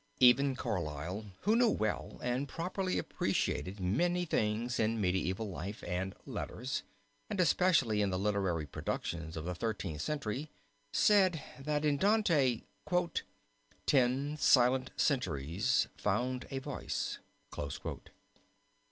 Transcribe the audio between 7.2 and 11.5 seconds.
and especially in the literary productions of the Thirteenth Century said,